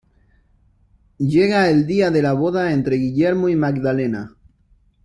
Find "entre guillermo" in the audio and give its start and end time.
2.73-3.49